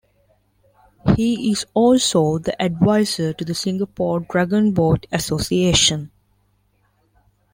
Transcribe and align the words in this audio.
He 1.15 1.51
is 1.51 1.67
also 1.75 2.39
the 2.39 2.59
advisor 2.59 3.33
to 3.33 3.45
the 3.45 3.53
Singapore 3.53 4.21
Dragon 4.21 4.71
Boat 4.71 5.05
Association. 5.11 6.09